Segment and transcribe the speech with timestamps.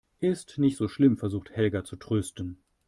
[0.19, 2.57] Ist nicht so schlimm, versucht Helga zu trösten.